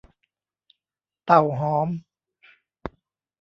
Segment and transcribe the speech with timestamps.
[1.25, 1.87] เต่าหอม